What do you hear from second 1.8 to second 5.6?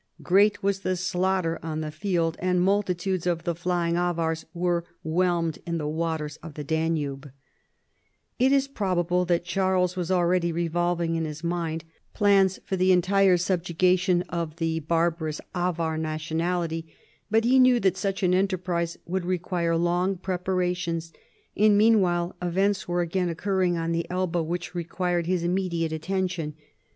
the field, and multitudes of the flying Avars were whelmed